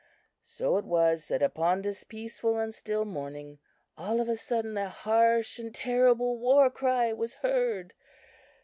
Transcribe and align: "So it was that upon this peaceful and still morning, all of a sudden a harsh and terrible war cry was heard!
"So 0.41 0.77
it 0.77 0.85
was 0.85 1.27
that 1.27 1.43
upon 1.43 1.83
this 1.83 2.03
peaceful 2.03 2.57
and 2.57 2.73
still 2.73 3.05
morning, 3.05 3.59
all 3.95 4.19
of 4.19 4.27
a 4.29 4.35
sudden 4.35 4.75
a 4.75 4.89
harsh 4.89 5.59
and 5.59 5.71
terrible 5.75 6.39
war 6.39 6.71
cry 6.71 7.13
was 7.13 7.35
heard! 7.45 7.93